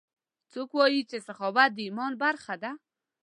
څوک 0.51 0.69
وایي 0.77 1.01
چې 1.09 1.17
سخاوت 1.27 1.69
د 1.75 1.77
ایمان 1.85 2.13
برخه 2.23 2.55
ده 2.63 2.71